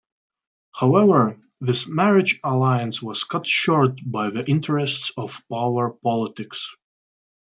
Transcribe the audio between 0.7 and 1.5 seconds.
However,